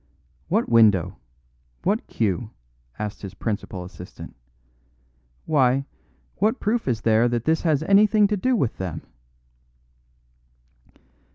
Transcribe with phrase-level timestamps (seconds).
[0.47, 1.19] "What window?
[1.83, 2.49] What cue?"
[2.97, 4.35] asked his principal assistant.
[5.45, 5.85] "Why,
[6.37, 9.03] what proof is there that this has anything to do with them?"